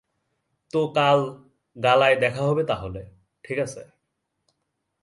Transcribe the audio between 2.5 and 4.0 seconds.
তাহলে, ঠিক আছে?